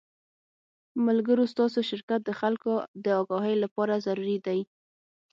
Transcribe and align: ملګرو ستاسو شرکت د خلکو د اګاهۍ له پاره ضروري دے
ملګرو 1.05 1.43
ستاسو 1.53 1.79
شرکت 1.89 2.21
د 2.25 2.31
خلکو 2.39 2.73
د 3.03 3.05
اګاهۍ 3.21 3.55
له 3.61 3.67
پاره 3.75 3.97
ضروري 4.05 4.37
دے 4.45 4.59